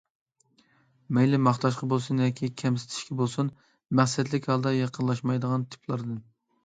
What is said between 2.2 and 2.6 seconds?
ياكى